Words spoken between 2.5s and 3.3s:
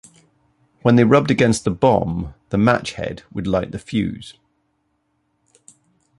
match head